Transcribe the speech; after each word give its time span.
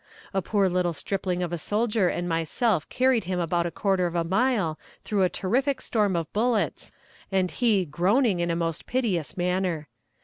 A 0.33 0.41
poor 0.41 0.67
little 0.67 0.93
stripling 0.93 1.43
of 1.43 1.53
a 1.53 1.59
soldier 1.59 2.07
and 2.09 2.27
myself 2.27 2.89
carried 2.89 3.25
him 3.25 3.39
about 3.39 3.67
a 3.67 3.69
quarter 3.69 4.07
of 4.07 4.15
a 4.15 4.23
mile 4.23 4.79
through 5.03 5.21
a 5.21 5.29
terrific 5.29 5.79
storm 5.79 6.15
of 6.15 6.33
bullets, 6.33 6.91
and 7.31 7.51
he 7.51 7.85
groaning 7.85 8.39
in 8.39 8.49
a 8.49 8.55
most 8.55 8.87
piteous 8.87 9.37
manner. 9.37 9.89